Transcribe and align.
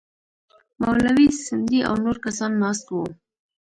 مولوي 0.81 1.27
سندی 1.45 1.79
او 1.87 1.95
نور 2.03 2.17
کسان 2.25 2.51
ناست 2.63 2.85
وو. 2.89 3.03